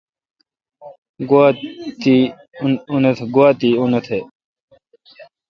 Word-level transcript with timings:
گوا 1.29 1.45
تی 2.01 3.67
انتھ۔ 3.81 4.11